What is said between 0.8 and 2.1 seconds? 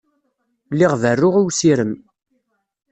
berruɣ i usirem.